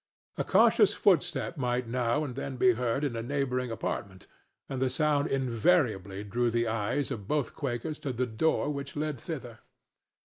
[0.39, 4.25] A cautious footstep might now and then be heard in a neighboring apartment,
[4.67, 9.19] and the sound invariably drew the eyes of both Quakers to the door which led
[9.19, 9.59] thither.